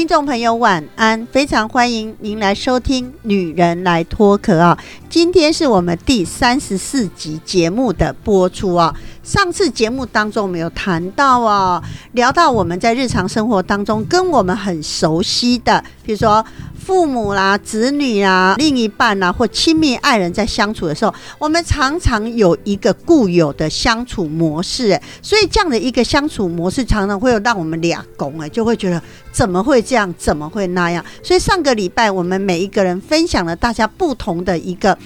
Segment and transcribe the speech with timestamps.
[0.00, 4.78] 听众朋友晚安，非常欢迎您来收听《女人来脱壳》啊！
[5.10, 8.96] 今天是我们第三十四集节目的播出啊。
[9.22, 11.82] 上次节目当中，我们有谈到啊，
[12.12, 16.42] 聊到我们在日常生活当中跟我们很熟悉的，比如说
[16.80, 31.04] 父母啦、子女啦、另一半啦或亲密爱人，在相处的时候，我们常常有一个固有的相处模式，哎，所以这样的一个相处模式，常常会有让我们俩拱，哎，就会觉得怎么会这样，怎么会那样？
[31.22, 34.96] 所以上个礼拜，我们每一个人分享了大家不同的一个。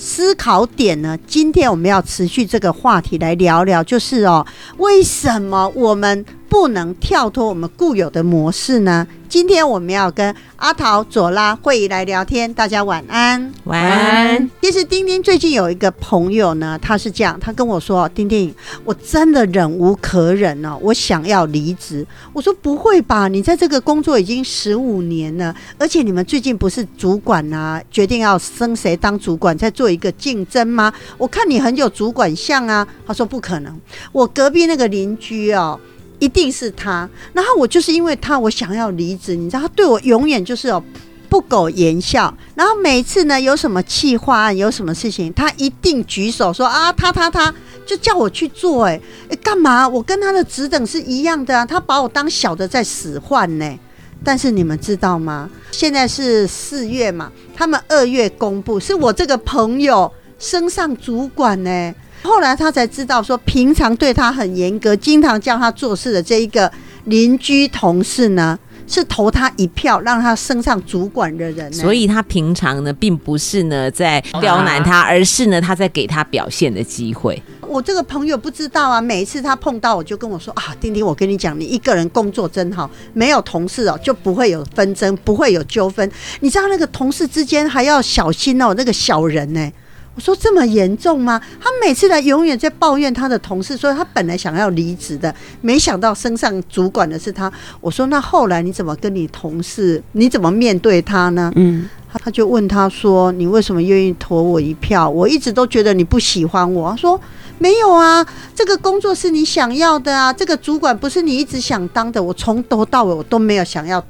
[0.00, 1.18] 思考点呢？
[1.26, 9.06] 今天我们要持续这个话题来聊聊，就是哦，为什么我们不能跳脱我们固有的模式呢？
[9.28, 14.50] 今天我们要跟阿桃、左拉会议来聊天，大家晚安，晚安。
[14.62, 18.52] 其实丁丁最近有一个朋友呢，他是这样，他跟我说：“丁丁，
[18.84, 23.28] 我真的忍无可忍了，我想要离职。”我说：“不会吧？
[23.28, 30.90] 你在这个工作已经十五年了，而且你们最近不是主管啊，决定要升谁当主管，在做一个竞争吗？
[31.18, 33.78] 我看你很有主管相啊。”他说：“不可能，
[34.12, 35.78] 我隔壁那个邻居哦。”
[36.18, 40.82] 一定是他，然后我就是因为他，我想要离职，你知道，他对我永远就是哦
[41.28, 47.54] 不苟言笑，然后每次呢有什么计划案，有什么事情，他一定举手说啊，他他他
[47.86, 49.88] 就叫我去做，哎哎干嘛？
[49.88, 53.78] 我跟他的职等是一样的啊，他把我当小的在使唤呢。
[54.24, 55.48] 但是你们知道吗？
[55.70, 61.94] 现在是四月嘛，他们二月公布，是我这个朋友升上主管呢。
[62.22, 66.70] 后来他才知道，说平常对他很严格，经常叫他做事的这一个
[67.04, 71.72] 邻居同事呢，是投他一票让他升上主管的人。
[71.72, 77.40] 所以他平常呢，并不是呢在刁难他，而是呢他在给他表现的机会。
[77.66, 86.10] 我这个朋友不知道啊，每一次他碰到我就跟我说啊，丁丁，我跟你讲，你一个人工作真好，没有同事哦，就不会有纷争，不会有纠纷。
[86.40, 89.70] 你知道那个同事之间还要小心哦，那个小人呢。
[90.18, 91.40] 我说这么严重吗？
[91.60, 97.50] 他每次来永远在抱怨他的同事，说他本来想要离职的，没想到升上主管的是他。
[97.80, 101.52] 我说那后来你怎么跟你同事，你怎么面对他呢？
[101.54, 105.08] 嗯，他他就问他说：“你为什么愿意投我一票？
[105.08, 107.20] 我一直都觉得你不喜欢我。”他说
[107.58, 112.20] ：“没有啊，这个工作是你想要的啊，这个主管不是你一直想当的。
[112.20, 114.04] 我从头到尾我都没有想要。”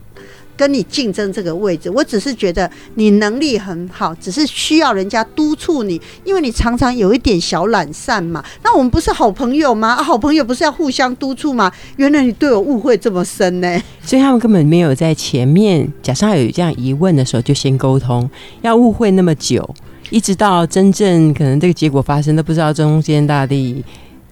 [0.59, 8.45] 跟你竞争这个位置，我只是觉得你能力很好，只是需要人家督促你，因为你常常有一点小懒散嘛。
[8.65, 10.03] 那我们不是好朋友吗？
[10.03, 11.73] 好朋友不是要互相督促吗？
[11.97, 13.81] 原来你对我误会这么深呢。
[14.03, 18.29] 所以他们根本没有在前面，假设有这样疑问的时候就先沟通，
[18.63, 19.73] 要误会那么久，
[20.11, 23.85] 一直到真正可能这个结果发生都不知道中间到底。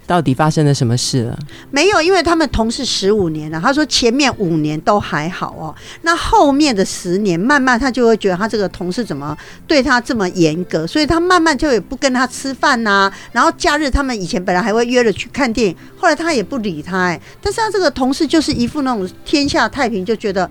[0.06, 1.39] 到底发生了什么事了？
[1.71, 3.61] 没有，因为他们同事十五年了。
[3.61, 9.37] 他说前面五年都还好哦，那后面的十年，慢慢他就会觉得他这个同事怎么
[9.67, 13.12] 对他这么严格，所以他慢慢就也不跟他吃饭呐。
[13.33, 16.97] 然后假日他们以前本来还会约着去看电影，后来他也不理他。
[16.97, 20.49] 哎，但是他这个同事就是一副那种天下太平，就觉得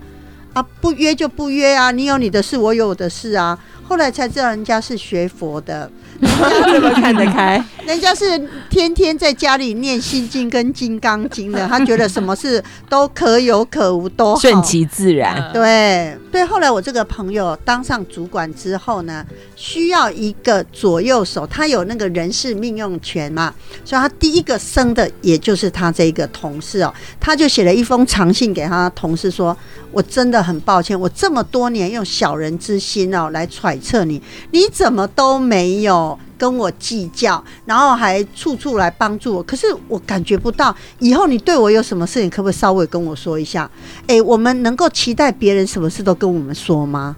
[0.52, 3.58] 啊不约就不约啊，你有你的事，我有我的事啊。
[3.86, 5.90] 后来才知道人家是学佛的。
[6.18, 7.62] 这么看得开？
[7.84, 8.38] 人家是
[8.70, 15.52] 天天在家里念心经跟金刚经的，他觉得什么事都可有可无，都顺其自然。
[15.52, 19.24] 对对，后来我这个朋友当上主管之后呢，
[19.56, 23.54] 需要一个左右手，他有那个人事命用权嘛，
[23.84, 29.54] 所以他第一个升的也就是他这一个同事哦，他就写了一封长信给他同事说
[29.96, 34.20] ：“我真的很抱歉，我这么多年用小人之心哦来揣测你，
[34.50, 43.70] 你怎么都没有。”跟我计较，然后还处处来帮助我，可是我感觉不到以后你对我有什么事情，可不可以稍微跟我说一下？
[44.06, 47.16] 哎，我们能够期待别人什么事都跟我们说吗？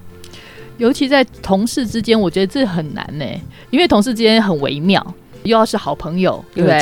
[0.76, 3.24] 尤其在同事之间，我觉得这很难呢，
[3.70, 5.04] 因为同事之间很微妙，
[5.42, 6.78] 又要是好朋友，对不对？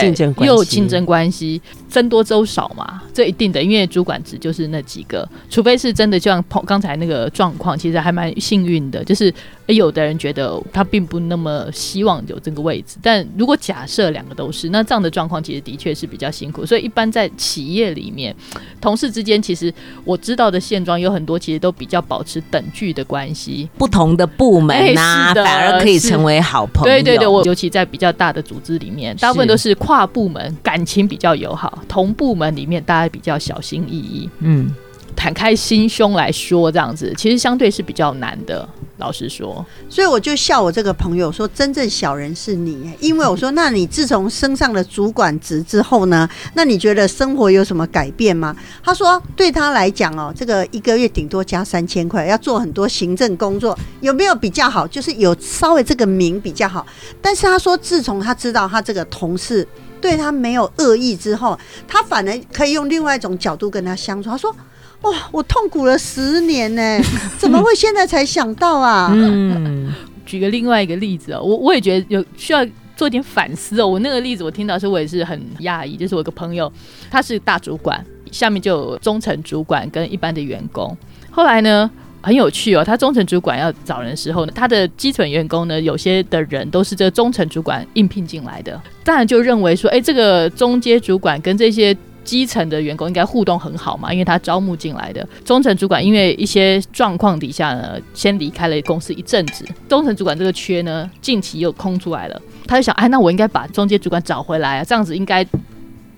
[0.47, 1.63] 又有竞争关系。
[1.89, 9.33] 僧多粥少嘛，这一定的，因为主管职就是那几个，除非是真的，就像碰刚才那个状况，其实还蛮幸运的，就是
[9.67, 18.35] 有的人觉得他并不那么希望有这个位置，但如果假设两个都是，那这样的状况其实的确是比较辛苦，所以一般在企业里面，
[18.81, 19.73] 同事之间其实
[20.05, 23.69] 我知道的现状有很多，其实都比较保持等距的关系。
[23.79, 26.97] 不同的部门呐、哎是的反而可以成为好朋友。
[26.97, 34.71] 对对对，我尤其在比较大的组织里面，大部分都是跨部门感情比较友好，同部门里面大家比较小心翼翼，嗯，
[35.15, 38.69] 坦开心胸来说，这样子其实相对是比较难的。
[38.99, 48.57] 老实说，所以我就笑我这个朋友说，真正小人是你，因为我说，那你自从升上了主管职之后呢，那你觉得生活有什么改变吗？
[48.83, 54.87] 他说，对他来讲哦，这个一个月顶多加三千块，要做很多行政工作，有没有比较好？
[54.87, 56.87] 就是有稍微这个名比较好。
[57.21, 59.69] 但是他说，自从他知道他这个同事
[60.07, 61.59] 对他没有恶意之后，
[61.89, 64.31] 他反而可以用另外一种角度跟他相处。
[64.31, 64.55] 他说。
[65.03, 66.99] 哇，我痛苦了十年呢，
[67.39, 69.11] 怎么会现在才想到啊？
[69.13, 69.93] 嗯，
[70.25, 72.67] 举个另外一个例子哦，我我也觉得有需要
[72.97, 73.87] 做点反思哦。
[73.87, 76.73] 我那个例子我听到的时候，我也是很讶异，就是我一个朋友，
[77.11, 80.97] 他是大主管，下面就有中层主管跟一般的员工。
[81.31, 81.89] 后来呢，
[82.27, 91.97] 很有趣哦，他中层主管要找人的时候呢，他的基层员工呢，有些的人都是这个中层主管应聘进来的，当然就认为说，哎，这个中阶主管跟这些。
[92.27, 99.65] 基层的员工应该互动很好嘛，因为他招募进来的中层主管，因为一些状况底下呢，先离开了公司一阵子。
[99.89, 105.47] 中层主管这个缺呢，近期又空出来了，他就想，哎，那我应该把中间主管找回来啊，这样子应该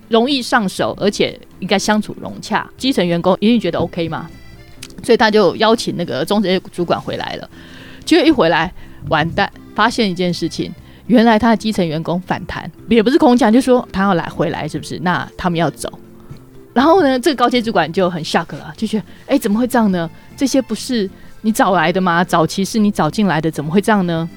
[0.09, 2.67] 容易上手，而且应该相处融洽。
[2.79, 4.31] 基层员工一定觉得 OK 嘛，
[5.03, 7.51] 所以他就邀请那个中层主管回来了。
[8.05, 8.73] 结果一回来，
[9.09, 10.73] 完蛋，发现一件事情。
[11.07, 14.99] 原来他的基层员工反弹，也不是空降，就说他要来回来，是不是？
[15.01, 15.91] 那他们要走。
[16.75, 20.09] 然后呢，这个高阶主管就很 shock 了，就觉得，哎，怎么会这样呢？
[20.37, 21.09] 这些不是
[21.41, 22.23] 你找来的吗？
[22.23, 24.29] 早期是你找进来的，怎么会这样呢？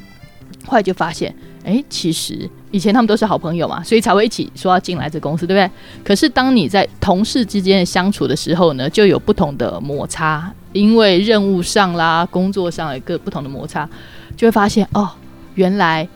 [0.66, 1.36] 后来就发现，
[1.66, 5.72] 哎，其实以前他们都是好朋友嘛，所以才会一起说要进来这公司，对不对？
[6.04, 13.88] 可是当你在同事之间的相处的时候呢，就有不同的摩擦，因为任务上啦、工作上有一个不同的摩擦，
[14.36, 15.10] 就会发现，哦，
[15.56, 16.08] 原来。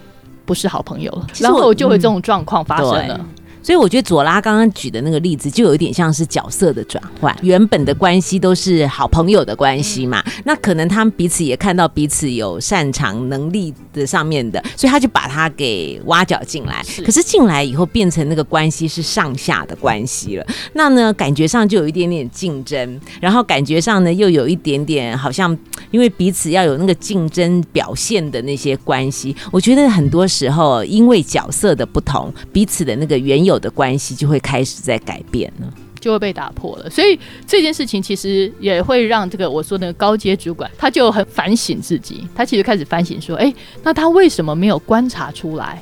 [0.48, 3.20] 不是好朋友了，然后就会这种状况发生了。
[3.66, 7.36] 所以我觉得左拉刚刚举的那个例子，就有一点像是角色的转换。
[7.42, 16.86] 原本的关系都是好朋友的关系嘛，那可能他们彼此也看到彼此有擅长能力的上面的，所以他就把他给挖角进来。
[17.04, 25.58] 可是进来以后变成那个关系是上下的关系了，那呢感觉上就有一点点竞争，然后感觉上呢又有一点点好像
[25.90, 29.36] 因为彼此要有那个竞争表现的那些关系。
[29.52, 33.55] 我觉得很多时候因为角色的不同，彼此的那个原有。
[33.60, 36.90] 的关系就会开始在改变了，就会被打破了。
[36.90, 42.28] 所以这件事情其实也会让这个我说的高阶主管，他就很反省自己。
[42.36, 43.54] 他其实开始反省说：“哎，
[43.84, 45.82] 那他为什么没有观察出来？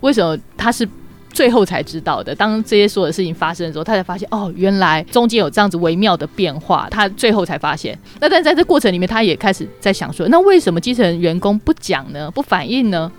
[0.00, 0.86] 为什么他是
[1.32, 2.34] 最后才知道的？
[2.34, 6.86] 当这些所有事情发生的时候，他才发现哦，原来中间有这样子微妙的变化。
[6.90, 7.98] 他最后才发现。
[8.20, 12.30] 那但在这过程里面，他也开始在想说：那为什么基层员工不讲呢？
[12.30, 13.10] 不反应呢？”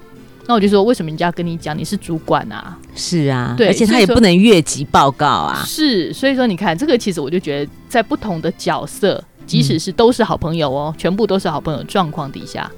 [0.47, 2.77] 那我就说，为什么人家跟你讲你是主管啊？
[2.95, 5.63] 是啊，对，而且他也不能越级报告啊。
[5.65, 12.71] 是，所以说你看这个，其实我就觉得，在不同的角色，即使是都是好朋友哦，全部都是好朋友状况底下。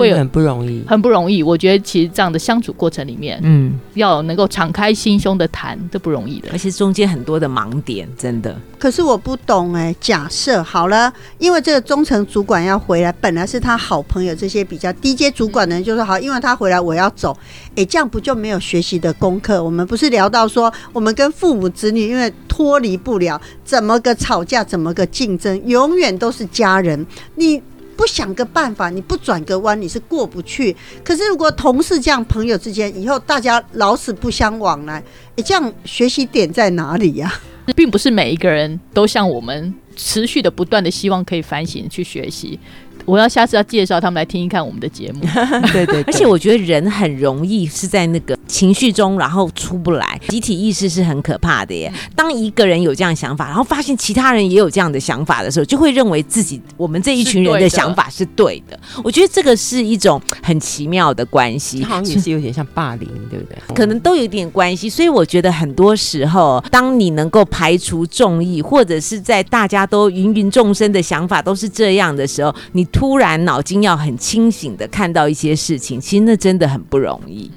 [0.00, 1.42] 会很不容易，很不容易。
[1.42, 6.48] 我觉得其实这样的相处过程里面，嗯，要能够敞开心胸的谈，这不容易的。
[6.52, 8.56] 而且中间很多的盲点，真的。
[8.78, 17.36] 可是我不懂哎，假设好了，因为这个中层主管要回来，本来是他好朋友，这些比较低阶主管的人就说好，因为他回来我要走，
[17.76, 19.62] 哎，这样不就没有学习的功课？
[19.62, 27.06] 我们不是聊到说，我们跟父母子女因为脱离不了，怎么个吵架，怎么个竞争，永远都是家人。
[27.36, 27.62] 你。
[27.96, 30.76] 不想个办法，你不转个弯，你是过不去。
[31.04, 35.02] 可是如果同事这样，朋友之间，以后大家老死不相往来，
[35.36, 37.32] 你，这样学习点在哪里呀？
[37.76, 42.58] 并不是每一个人都像我们持续的、不断的希望可以反省去学习。
[43.04, 45.20] 我要下次要介绍他们来听一看我们的节目。
[45.72, 50.20] 对对，而且我觉得人很容易是在那个情绪中，然后出不来。
[50.28, 51.92] 集体意识是很可怕的耶。
[52.14, 58.78] 当一个人有这样想法，然后发现其他人也有这样的想法的时候，就会认为自己我们这一群人的想法是对的。
[59.02, 63.58] 我觉得这个是一种很奇妙的关系，好像也是有点像霸凌，对不对？
[63.74, 64.88] 可能都有点关系。
[64.88, 72.86] 所以我觉得很多时候，当你能够排除众议，或者是在大家都芸芸众生的想法都是这样的时候，你。
[72.92, 77.50] 突然脑筋要很清醒的看到一些事情，其实那真的很不容易。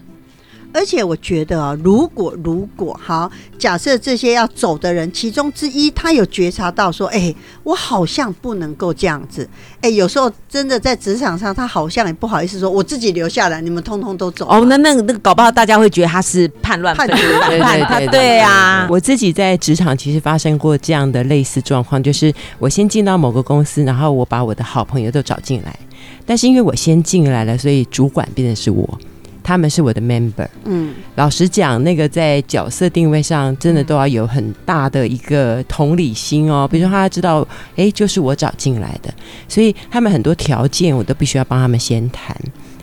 [0.75, 9.47] 而且我觉得啊，如果如果好，假设这些要走的人其中之一，他有觉察到说，哎、我好像不能够这样子。
[9.79, 14.45] 哎、有时候真的在职场上，他好像也不好意思说，我自己留下来，你们通通都走。
[14.49, 25.73] 哦，那那个那个搞不好大家会觉得他是叛乱 叛叛他对啊，我自己在职场其实发生过这样的类似状况，就是我先进到某个公司，然后我把我的好朋友都找进来，
[26.25, 28.99] 但是因为我先进来了，所以主管变成是我，
[29.45, 30.47] 他们是我的 member。
[30.63, 36.67] 嗯，老实讲，那个在角色定位上，真的都要有很大的一个同理心哦。
[36.67, 39.13] 比如说，他知道，诶，就是我找进来的，
[39.47, 42.35] 所以他们很多条件我都必须要帮他们先谈。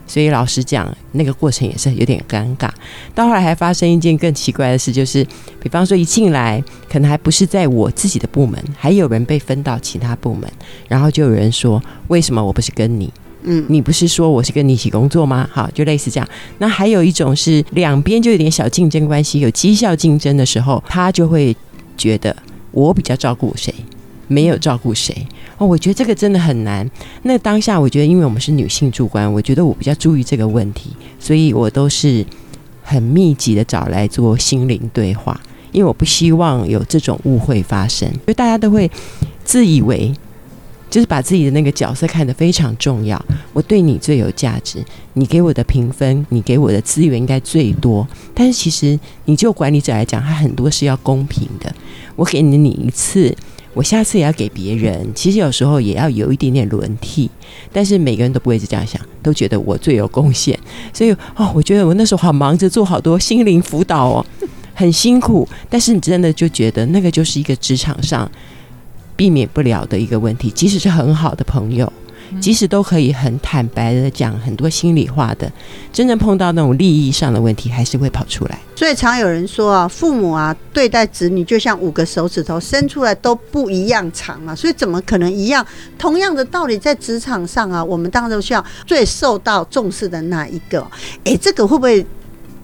[0.07, 2.69] 所以老实讲，那个过程也是有点尴尬。
[3.15, 5.27] 到后来还发生一件更奇怪的事，就是
[5.61, 10.49] 比方说一进来，可能还不是在我自己的部门，还有人被分到其他部门，
[10.87, 13.11] 然后就有人说，为什么我不是跟你？
[13.45, 15.49] 嗯你不是说我是跟你一起工作吗？
[15.53, 16.29] 好，就类似这样。
[16.59, 21.57] 那还有一种是两边就有点小竞争关系，有绩效竞争的时候，他就会
[21.97, 22.35] 觉得
[22.71, 23.75] 我比较照顾谁，
[24.29, 25.27] 没有照顾谁。
[25.59, 26.89] 哦，我觉得这个真的很难。
[27.23, 32.25] 那当下我觉得，因为我们是女性主管，我觉得我比较注意这个问题，所以我都是
[32.83, 35.41] 很密集的找来做心灵对话，
[35.73, 38.91] 因为我不希望有这种误会发生，因为大家都会
[39.45, 40.13] 自以为。
[40.93, 43.19] 就是把自己的那个角色看得非常重要，
[43.55, 44.85] 我对你最有价值，
[45.15, 48.07] 你给我的评分，你给我的资源应该最多。
[48.35, 51.75] 但是其实你就管理者来讲，他很多是要公平的。
[52.15, 53.35] 我给了你一次，
[53.73, 55.09] 我下次也要给别人。
[55.15, 57.31] 其实有时候也要有一点点轮替，
[57.73, 60.59] 但是每个人都不会是这样想，都觉得我最有贡献。
[60.93, 64.27] 所以哦，我觉得我那时候好忙着做好多心灵辅导哦，
[64.75, 65.49] 很辛苦。
[65.71, 68.31] 但是你真的就觉得那个就是一个职场上
[69.17, 71.93] 避免不了的一个问题，即使是很好的朋友。
[72.41, 75.53] 即使都可以很坦白的讲很多心里话的，
[75.93, 78.59] 真正碰到那种利益上的问题，还是会跑出来。
[78.75, 85.67] 所以常有人说啊，父母啊对待子女就像五个手指头伸出来都不一样长啊，所以怎么可能一样？
[85.99, 90.87] 同样的道理，在职场上啊，我们当然都需要最受到重视的那一个。
[91.25, 92.07] 诶，这个会不会？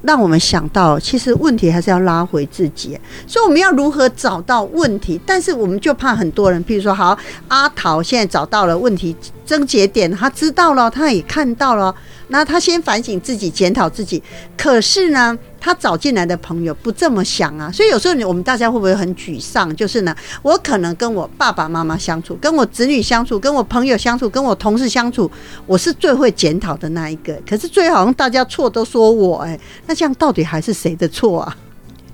[0.03, 5.21] 让我们想到，其实问题还是要拉回自己，所以我们要如何找到问题？
[5.27, 9.15] 但是我们就怕很多人，譬如说，好，阿桃现在找到了问题
[9.45, 11.95] 症结点，他知道了，他也看到了，
[12.29, 14.23] 那他先反省自己，检讨自己。
[14.57, 19.75] 可是呢，他找进来的朋友不这么想啊，所以有时候我们大家会不会很沮丧？
[19.75, 25.31] 就是呢，我可能跟我爸爸妈妈相处，跟我子女相处，跟我朋友相处，跟我同事相处，
[25.67, 27.37] 我是最会检讨的那一个。
[27.49, 31.57] 可是最后好像大家错都说我，哎，那这样到底还是谁的错啊？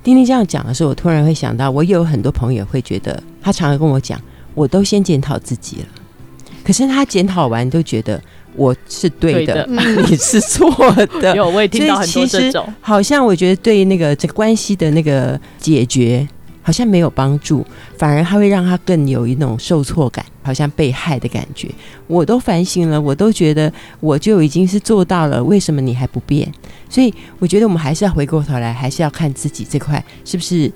[0.03, 4.21] 丁丁这样讲的时候，我突然会想到，我有很多朋友会觉得，他常常跟我讲，
[4.55, 5.87] 我都先检讨自己了，
[6.65, 8.23] 可是他检讨完都觉得
[8.57, 10.71] 我是对的，对的 你是错
[11.21, 11.35] 的。
[11.37, 16.27] 有我也听到很多这种，好像我觉得对那个这关系的那个解决，
[16.63, 17.67] 好像没有帮助，
[17.99, 21.69] 反而它会让他更有一种受挫感，好像被害的感觉。
[22.07, 26.53] 我都反省了，我都觉得我就已经是做到了，为什么你还不变？
[26.89, 30.71] 所以我觉得我们还是要回过头来，还是要看自己这块是不是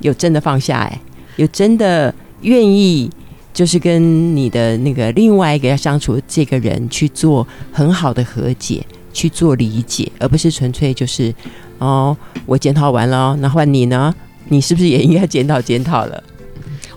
[0.00, 1.00] 有真的放下、哎，
[1.36, 3.10] 有真的愿意。
[3.52, 11.34] 就是跟你的那个另外一个要相处的这个人去做很好的和解，去做理解，而不是纯粹就是
[11.78, 14.14] 哦，我检讨完了，那换你呢？
[14.48, 16.22] 你是不是也应该检讨检讨了？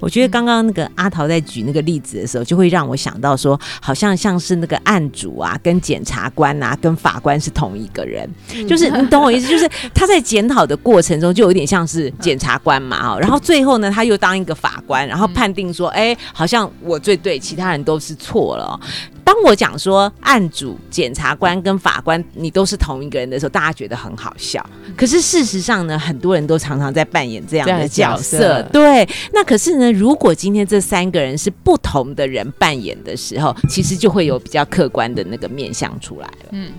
[0.01, 8.29] 我觉得刚刚那个阿桃在举那个例子的时候，就会让我想到说，好像像是那个案主啊，跟检察官啊，跟法官是同一个人，
[8.67, 18.79] 就是你懂我意思， 就是他在检讨的过程中，就有点像是检察官嘛，哦，然后最后呢，他又当一个法官，然后判定说，哎，好像我最对，其他人都是错了哦。
[19.24, 24.63] 当我讲说案主、检察官跟法官你都是同一个人的时候，大家觉得很好笑。
[24.96, 28.18] 可是事实上呢，很多人都常常在扮演这样的角。
[28.18, 36.50] 色对，那可是呢，如果今天这三个人是不同的人扮演的时候，其实就会有比较客观的那个面相出来了。
[36.51, 36.72] 嗯，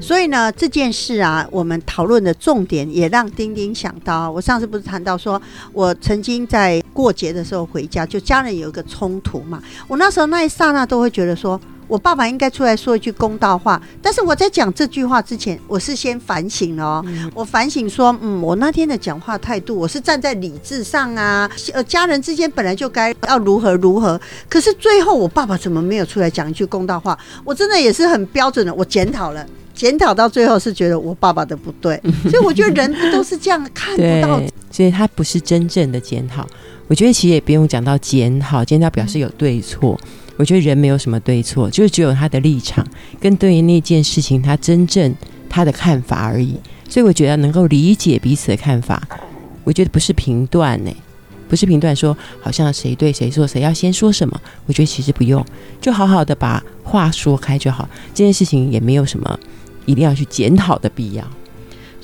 [0.00, 5.40] 所以呢，这件事啊，我们讨论的重点也让丁丁想到，我上次不是谈到说，
[5.72, 11.60] 我曾经在过节的时候回家，就家人有一个冲突嘛，我那时候那一刹那都会觉得说。
[11.88, 17.04] 我爸爸应该出来说一句公道话，但是我在讲这句话之前，我是先反省了哦。
[17.34, 27.18] 我反省说，嗯，我那天的讲话态度，我是站在理智上啊，呃，家人之间本来就该要如何如何，可是最后我爸爸怎么没有出来讲一句公道话？
[27.44, 29.46] 我真的也是很标准的，我检讨了。
[29.74, 32.00] 检讨到最后是觉得我爸爸的不对，
[32.30, 34.40] 所以我觉得人不都是这样看不到，
[34.70, 36.46] 所以他不是真正的检讨。
[36.88, 40.00] 我觉得其实也不用讲到检讨，检讨表示有对错。
[40.36, 42.86] 我觉得人没有什么对错，就是只有他的立场
[43.20, 45.14] 跟对于那件事情他真正
[45.48, 46.56] 他的看法而已。
[46.88, 49.02] 所以我觉得能够理解彼此的看法，
[49.64, 50.90] 我觉得不是评断呢，
[51.48, 54.40] 不是评断说好像谁对谁错，谁要先说什么。
[54.66, 55.44] 我觉得其实不用，
[55.80, 57.88] 就好好的把话说开就好。
[58.14, 59.38] 这件事情也没有什么
[59.84, 61.24] 一定要去检讨的必要。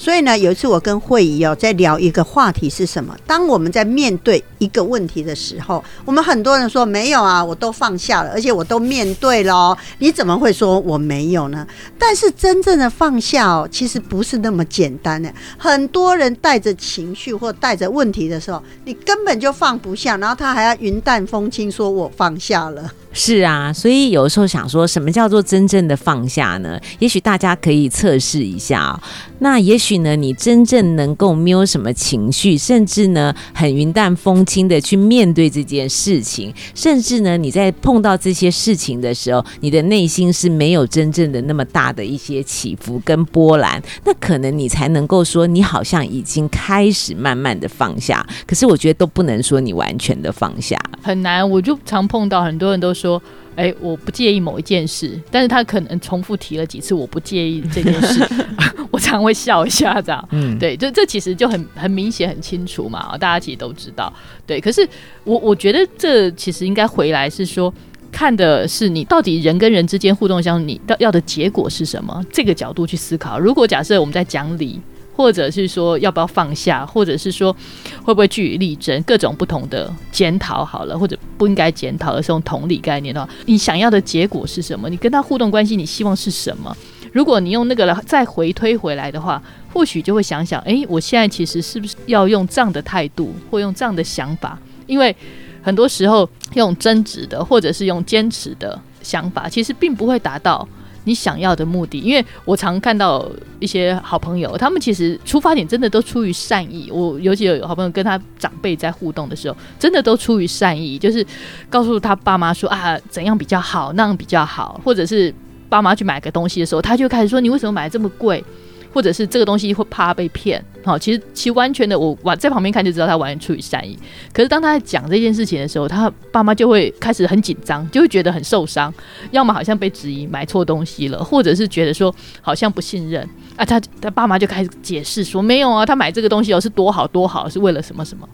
[0.03, 3.17] 所以呢，有一次我跟慧仪哦在聊一个话题是什么？
[3.25, 9.79] 当我们在面对一个问题的时候，我们很多人说没有啊，我都放下了，而且我都面对了。
[9.99, 11.65] 你怎么会说我没有呢？
[11.97, 15.33] 但是真正的放下哦，其实不是那么简单的。
[15.57, 22.93] 很多人带着情绪或带着问题的时候，你根本就放不下，然后他还要云淡风轻说我放下了。
[23.13, 26.81] 是啊，所以有时候想说什么叫做真正的放下呢？
[26.99, 29.01] 也许大家可以测试一下哦。
[29.41, 48.27] 那也许呢，你真正能够没有什么情绪，甚至呢很云淡风轻的去面对这件事情，甚至呢你在碰到这些事情的时候，你的内心是没有真正的那么大的一些起伏跟波澜，那可能你才能够说你好像已经开始慢慢的放下。
[48.47, 51.43] 可是我觉得都不能说你完全的放下，很难。
[51.43, 53.23] 我就常碰到很多人都说。
[53.55, 58.27] 哎，我不介意某一件事，但是他可能重复提了几次，我不介意这件事，
[58.91, 64.11] 我常会笑一下，这样，嗯，对，就这其实就很很明显、很清楚嘛，大家其实都知道，
[64.47, 64.59] 对。
[64.59, 64.89] 可是
[65.25, 67.71] 我我觉得这其实应该回来是说，
[68.11, 73.39] 看的是你到底人跟人之间互动相，你要要的结果是什么，这个角度去思考。
[73.39, 74.81] 如果假设我们在讲理。
[75.15, 77.55] 或者是说要不要放下，或者是说
[78.03, 84.89] 会不会据理力争，各种不同的检讨好了，或者不应该检讨的这种同理概念的话，你想要的结果是什么？
[84.89, 86.75] 你跟他互动关系，你希望是什么？
[87.13, 89.43] 如果你用那个来再回推回来的话，
[89.73, 94.59] 或许就会想想，哎，我现在其实是不是要用这样的态度，或用这样的想法？
[94.87, 95.15] 因为
[95.63, 100.67] 很多时候用争执的，或者是用坚持的想法，其实并不会达到。
[101.05, 103.29] 你想要的目的，因为我常看到
[103.59, 106.91] 一些好朋友，他们其实出发点真的都出于善意。
[106.93, 111.27] 我尤其有好朋友跟他长辈在互动的时候，真的都出于善意，就是
[111.69, 115.35] 告诉他爸妈说啊，怎样比较好，那样比较好，或者是
[115.69, 118.45] 爸妈去买个东西的时候，他就开始说你为什么买这么贵？
[118.93, 123.99] 或者是这个东西会怕被骗，好，其实其实完全的，我往在旁边看就知道他完全出于善意。
[124.33, 128.93] 可是当他在讲这件事情的时候，他爸妈就会开始很紧张，就会觉得很受伤，
[129.31, 133.27] 要么好像被质疑买错东西了，或者是觉得说好像不信任
[133.57, 133.65] 啊。
[133.65, 138.29] 他他爸妈就开始解释说没有啊，他买这个东西哦是多好多好，是为了什么什么。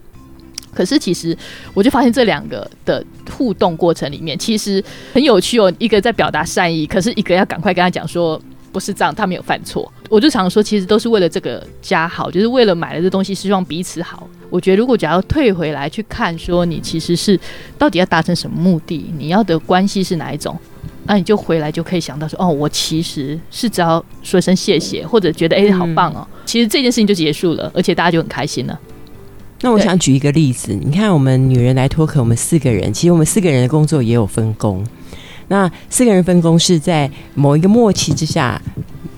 [0.74, 1.36] 可是其实
[1.72, 8.40] 我就发现这两个的互动过程里面其实很有趣哦，一个在表达善意，可是一个要赶快跟他讲说。
[8.72, 9.90] 不是这样，他没有犯错。
[10.08, 14.28] 我就常说，其实都是为了这个家好，就是为了买了这东西，希望彼此好。
[14.50, 17.38] 我觉得，如果假如退回来去看，说你其实是
[17.76, 20.58] 到底要达成什么目的，你要的关系是哪一种，
[21.04, 28.78] 那你就回来就可以想到说，哦，我其实是只要说声谢谢，或者觉得哎，好棒哦，其实这件事情就结束了，而且大家就很开心了。
[29.60, 34.86] 那我想举一个例子，你看我们女人来脱壳，我们四个人，其实我们四个人的工作也有分工。
[35.48, 38.60] 那四个人分工是在某一个默契之下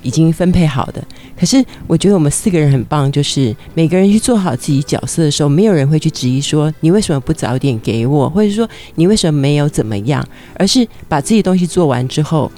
[0.03, 1.05] 已经分配好的。
[1.39, 12.53] 可是我觉得我们四个人很棒，就是每个人去做好自己角色的时候，没有人会去质疑说你为什么不早点给我，或者说你为什么没有怎么样，而是把自己东西做完之后，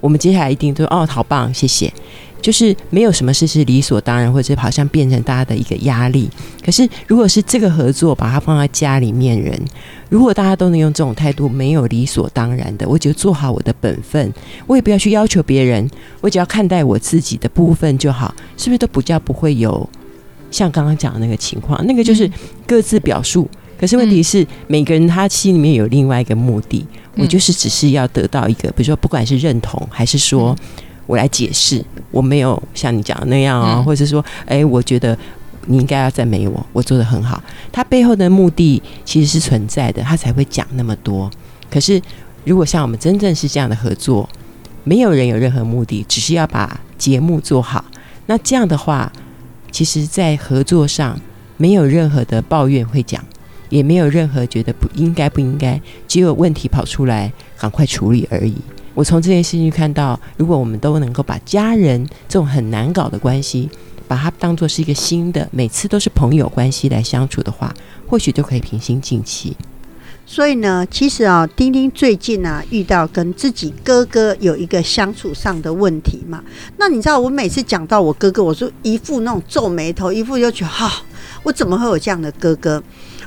[0.00, 1.92] 我们接下来一定都哦好棒，谢谢。
[2.40, 6.28] 就是没有什么事是理所当然，或者好像变成大家的一个压力。
[6.64, 9.60] 可是，如果是这个合作，把它放在家里面人，
[10.08, 14.32] 如果大家都能用这种态度，没有理所当然的，我就做好我的本分，
[14.66, 15.88] 我也不要去要求别人，
[16.20, 19.88] 我只要看待我自己的部分就好，是不是都不叫不会有
[20.50, 21.84] 像刚刚讲的那个情况？
[21.86, 22.30] 那个就是
[22.66, 23.48] 各自表述。
[23.78, 30.56] 可是问题是，每个人他心里面有另外一个目的，我就是只是要得到一个，比如说，不管是认同还是说。
[31.10, 35.18] 我来解释，我没有像你讲的那样啊，或者是说，哎，我觉得
[35.66, 37.42] 你应该要赞美我，我做的很好。
[37.72, 41.28] 他背后的目的其实是存在的，他才会讲那么多。
[41.68, 42.00] 可是，
[42.44, 44.28] 如果像我们真正是这样的合作，
[44.84, 47.84] 没有人有任何目的，只是要把节目做好。
[48.26, 49.10] 那这样的话，
[49.72, 51.18] 其实，在合作上
[51.56, 53.20] 没有任何的抱怨会讲，
[53.68, 58.54] 也没有任何觉得不应该不应该，只有问题跑出来，赶快处理而已。
[58.94, 63.68] 我从这件事情看到，如果我们都能够把家人这种很难搞的关系，
[64.08, 67.72] 把它当做是一个新的，每次都是朋友关系来相处的话，
[68.08, 69.56] 或许就可以平心静气。
[70.26, 76.42] 所以呢，其实啊，丁丁最近啊遇到跟自己哥哥有一个相处上的问题嘛。
[76.76, 81.02] 那你知道，我每次讲到我哥哥，我就一副那种皱眉头，一副就觉得哈，
[81.42, 82.82] 我怎么会有这样的哥哥？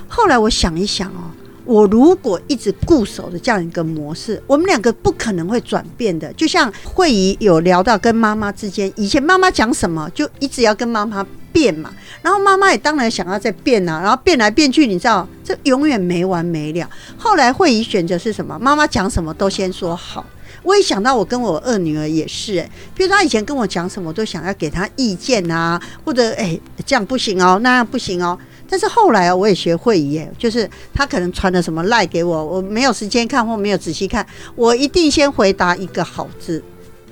[0.08, 1.32] 后来我想一想哦。
[1.64, 6.32] 我如果一直固守的这样一个模式，我们两个不可能会转变的。
[6.34, 11.90] 就像慧仪有聊到跟妈妈之间，以前妈妈讲什么，就一直要跟妈妈变嘛。
[12.22, 16.88] 然后妈妈也当然想要再变啊，然后变来变去，你知道这永远没完没了。
[17.16, 18.58] 后来慧仪选择是什么？
[18.58, 20.24] 妈妈讲什么都先说好。
[20.62, 28.38] 我也想到我跟我二女儿也是，哎，比如她以前跟我讲什么，都想要给她意见啊，或者哎这样不行哦，那样不行哦。
[28.74, 36.60] 但是后来啊，我也学会耶，就是他可能传了什么赖给我，我没有时间看或没有仔细看，我一定先回答一个好字，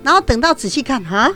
[0.02, 1.32] 然后等到仔细看哈。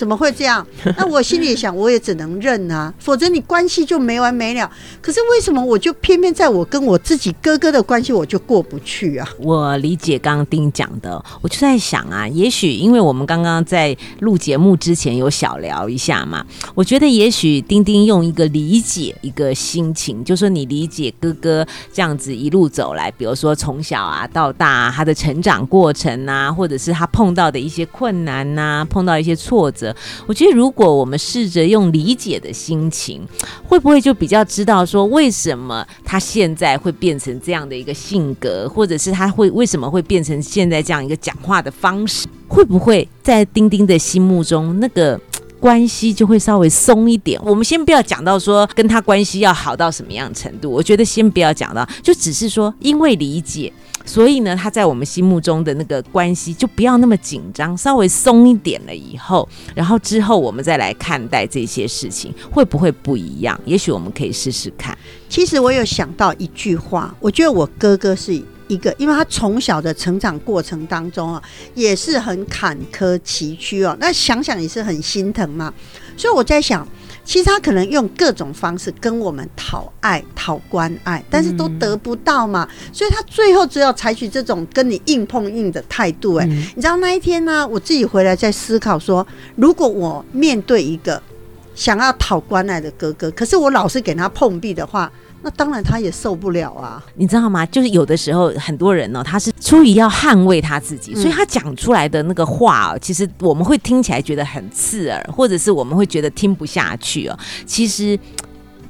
[0.00, 0.66] 怎么会这样？
[0.96, 4.70] 那我心里想，我也只能认啊，否则你关系就没完没了。
[5.02, 9.28] 可是为什么我就偏偏在我跟我自己哥哥的关系，我就过不去啊？
[9.38, 16.42] 我理解刚刚丁讲的，我就在想啊，也许因为我们刚刚在录节目之前有小聊一下嘛，
[16.74, 29.89] 我觉得也许丁丁用一个理解一个心情，就说你理解哥哥这样子一路走来，比如说从小啊到大他的成长过程啊，或者是他碰到的一些困难呐，碰到一些挫折。
[30.26, 33.26] 我觉得，如果我们试着用理解的心情，
[33.64, 42.26] 会不会就比较知道说，为什么他现在会变成这样的一个性格，或者是他会为什么会变成现在这样一个讲话的方式？
[42.48, 45.20] 会不会在丁丁的心目中，那个
[45.60, 47.40] 关系就会稍微松一点？
[47.44, 53.72] 我们先不要讲到说跟他关系要好到什么样程度，我觉得先不要讲到，就只是说因为理解。
[54.04, 63.58] 所以呢，他在我们心目中的那个关系就不要那么紧张，稍微松一点了以后，然后之后我们再来看待这些事情，会不会不一样？
[63.64, 64.96] 也许我们可以试试看。
[65.28, 68.34] 其实我有想到一句话，我觉得我哥哥是
[68.68, 71.42] 一个，因为他从小的成长过程当中啊，
[71.74, 75.72] 也是很坎坷崎岖哦，那想想也是很心疼嘛。
[76.16, 76.86] 所以我在想。
[77.24, 86.34] 其实他可能用各种方式跟我们讨爱、讨关爱，但是都得不到嘛，所以他最后只有采取这种跟你硬碰硬的态度。
[86.36, 91.22] 哎，你知道那一天呢，我自己回来在思考说，如果我面对一个
[91.74, 95.10] 想要讨关爱的哥哥，可是我老是给他碰壁的话。
[95.42, 97.02] 那当然，他也受不了啊！
[97.14, 97.64] 你知道吗？
[97.66, 107.38] 就是有的时候，很多人呢，他是出于要捍卫他自己，所以他讲出来的那个话，其实我们会听起来觉得很刺耳，或者是我们会觉得听不下去哦。
[107.64, 108.18] 其实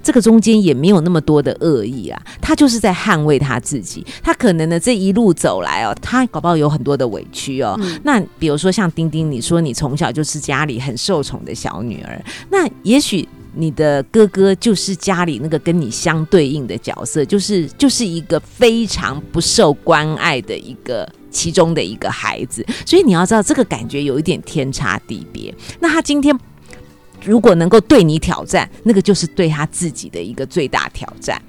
[0.03, 4.05] 这个中间也没有那么多的恶意啊，他就是在捍卫他自己。
[4.21, 7.79] 他可能呢，这一路走来哦，他搞不好有很多的委屈哦。
[8.03, 13.29] 那比如说像丁丁，你说你从小就是家里很受宠的小女儿，那也许。
[13.55, 25.55] 你的哥哥就是家里那个跟你相对应的角色，就是就是一个非常不受关爱的一个其中的一个孩子，所以你要知道这个感觉有一点天差地别。
[25.81, 26.37] 那他今天
[27.25, 31.41] 如果能够对你挑战，那个就是对他自己的一个最大挑战，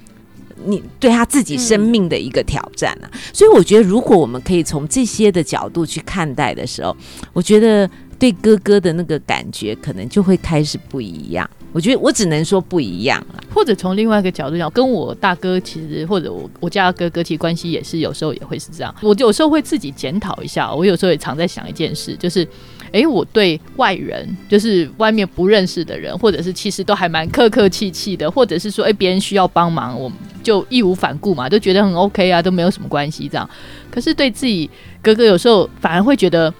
[0.65, 3.09] 你对他自己生命的一个挑战啊。
[3.31, 6.95] 所以我觉得，如果我们可以从这些的角度去看待的时候，
[7.31, 7.89] 我觉得
[8.21, 11.49] 对哥哥的那个感觉可能就会开始不一样。
[11.73, 18.93] 我觉得我只能说不一样了，或者从另外一个角度讲，跟我大哥其实，或者我我家哥哥其实关系也是有时候也会是这样。
[19.01, 22.47] 我有时候会自己检讨一下，我有时候也常在想一件事，就是，
[22.91, 30.11] 哎，我对外人，就是外面不认识的人，或者是其实都还蛮客客气气的，或者是说，哎，别人需要帮忙，我
[30.43, 33.49] 就义无反顾嘛，都觉得很 OK 啊，都没有什么关系这样。
[33.89, 34.69] 可是对自己
[35.01, 36.53] 哥哥，有时候反而会觉得。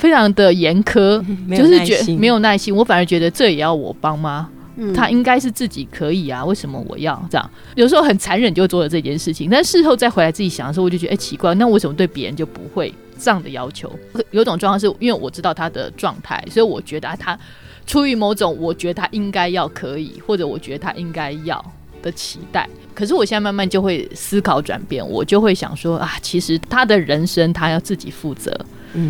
[0.00, 1.22] 非常的严苛，
[1.54, 2.74] 就是觉没有耐心。
[2.74, 4.48] 我反而觉得这也要我帮吗？
[4.94, 7.50] 他应该是自己可以啊，为什么我要这样？
[7.74, 13.92] 有时候很残忍就做了这件事情，但事后再回来自己想的时候，我就觉得哎奇怪，那为什么对别人就不会这样的要求？
[14.30, 17.38] 有种状况是因为我知道他的状态，所以我觉得他
[17.86, 21.62] 出于某种我觉得他应该要可以，或者我觉得他应该要
[22.00, 22.66] 的期待。
[22.94, 28.58] 可是我现在慢慢就会思考转变，我就会想说啊，其实他的人生他要自己负责。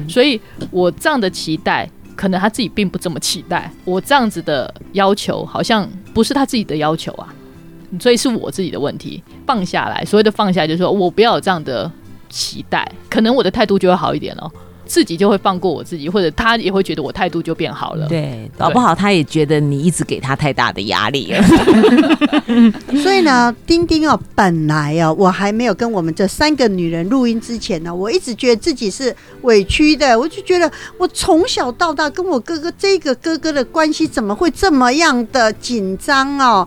[0.09, 0.41] 所以
[0.71, 3.71] 我这样的期待，可能他自己并不这么期待。
[3.85, 7.33] 我这样子的要求，好像不是他自己的要求啊，
[7.99, 9.23] 所以是我自己的问题。
[9.47, 11.91] 放下来，所谓的放下，就是说我不要有这样的
[12.29, 14.51] 期待，可能我的态度就会好一点了。
[14.91, 18.09] 自己就会放过我自己，或者他也会觉得我态度就变好了。
[18.09, 21.41] 对，搞不好他也觉得你一直给他太大的压力了。
[23.01, 30.19] 所以呢，丁丁哦，本来哦，我还没有跟我们这三个女人录音之前呢，我一直觉得自己是委屈的。
[30.19, 36.67] 我就觉得我从小到大跟我哥哥这个哥哥的关系怎么会这么样的紧张哦？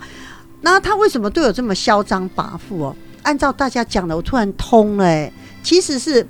[0.62, 2.96] 那他为什么对我这么嚣张跋扈哦？
[3.24, 5.30] 按照大家讲的，我突然通了，哎，
[5.62, 6.26] 其实是。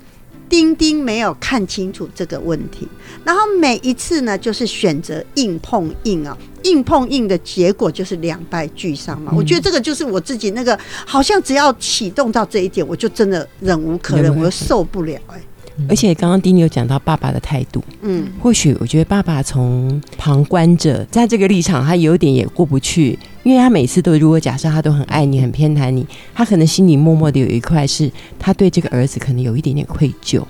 [0.48, 2.86] 丁丁没有看清楚这个问题，
[3.24, 9.32] 然后每一次呢，就是选择硬碰硬啊，硬碰硬的结果就是两败俱伤嘛。
[9.34, 15.42] 我觉得这个就是我自己那个，好像只要启动到这一点，我就真的忍无可忍，我又受不了哎。
[15.88, 30.42] 而且刚刚丁尼有讲到爸爸的态度，嗯，或许我觉得爸爸从旁观者在这个立场，他有点也过不去，因为他每次都如果假设他都很爱你，很偏袒你，他可能心里默默的有一块是他对这个儿子可能有一点点愧疚。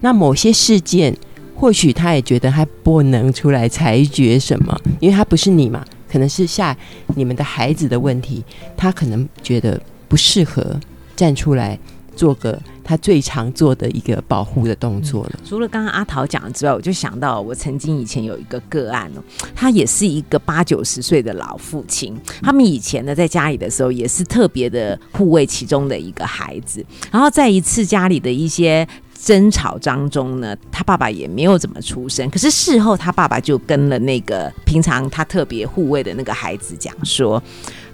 [0.00, 1.16] 那某些事件，
[1.56, 6.76] 或许他也觉得他不能出来裁决什么，因为他不是你嘛，可能是下
[7.16, 8.44] 你们的孩子的问题，
[8.76, 10.78] 他可能觉得不适合
[11.16, 11.76] 站出来
[12.18, 12.60] 做个。
[12.88, 15.32] 他最常做的一个保护的动作了。
[15.44, 19.20] 除了刚刚阿桃讲的之外，我就想到我曾经以前有一个个案哦，
[19.54, 22.18] 他也是一个八九十岁的老父亲。
[22.40, 26.82] 他们以前呢在家里的时候，也是特别的护卫其中的一个孩子。
[27.12, 28.88] 然后在一次家里的一些
[29.22, 32.30] 争吵当中呢，他爸爸也没有怎么出声。
[32.30, 37.42] 可是事后他爸爸就跟了那个平常他特别护卫的那个孩子讲说：“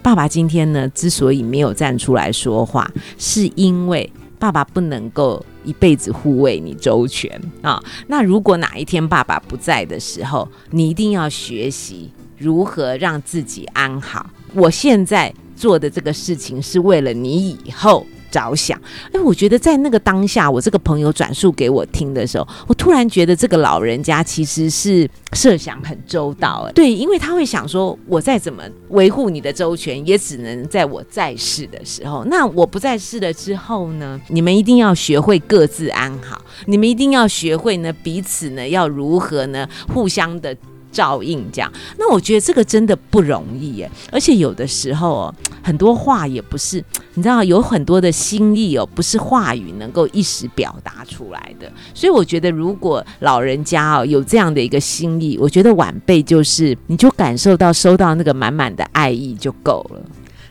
[0.05, 2.89] 爸爸今天呢之所以没有站出来说话，
[3.19, 7.83] 是因为。”爸爸不能够一辈子护卫你周全啊！
[8.09, 14.29] 那如果哪一天爸爸不在的时候，你一定要学习如何让自己安好。
[14.53, 18.07] 我现在做的这个事情是为了你以后。
[18.35, 18.81] 着想，
[19.13, 32.25] 哎，我觉得在那个当下，我这个朋友转述给我听的时候，我突然觉得这个老人家其实是设想很周到，对，因为他会想说，我再怎么维护你的周全，也只能在我在世的时候。
[32.25, 34.21] 那我不在世了之后呢？
[34.29, 40.57] 你们一定要学会各自安好，你们一定要学会呢，彼此呢要如何呢，互相的。
[40.95, 46.83] 照应这样，那我觉得这个真的不容易耶，而且有的时候哦，很多话也不是，
[47.15, 51.71] 你知道，有很多的心意哦，不是话语能够一时表达出来的。
[51.93, 60.01] 所以我觉得，如果老人家哦有这样的一个心意，我觉得晚辈就是你就感受到收到那个满满的爱意就够了。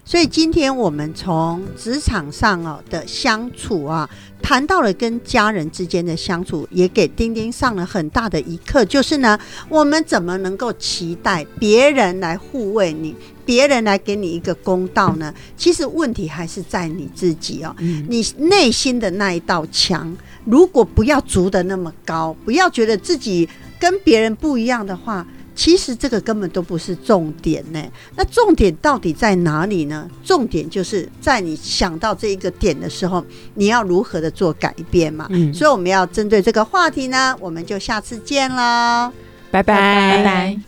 [0.05, 4.07] 所以今天我们从职场上哦的相处啊，
[4.41, 9.39] 谈到了跟家人之间的相处，也给丁丁上了很大的一课，就是呢，
[9.69, 15.33] 我们怎么能够期待别人来护卫你，别人来给你一个公道呢？
[15.55, 20.13] 其实问题还是在你自己哦，你内心的那一道墙，
[20.43, 23.47] 如果不要筑的那么高，不要觉得自己
[23.79, 25.25] 跟别人不一样的话。
[25.55, 27.83] 其实这个根本都不是重点呢，
[28.15, 30.09] 那重点到底在哪里呢？
[30.23, 35.27] 重点就是在你想到这一个点的时候，你要如何的做改变嘛。
[35.29, 39.11] 嗯，所以我们要针对这个话题呢，我们就下次见喽，
[39.51, 40.59] 拜拜拜拜。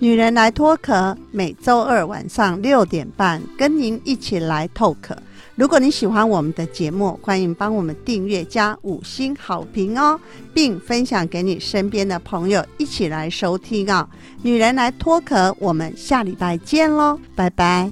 [0.00, 5.16] 女人来脱壳，每周二晚上六点半跟您一起来透壳。
[5.58, 10.18] 如果你喜欢我们的节目，欢迎帮我们订阅加五星好评哦，
[10.54, 14.08] 并分享给你身边的朋友一起来收听啊！
[14.40, 17.90] 女人来脱壳，我们下礼拜见喽，拜拜。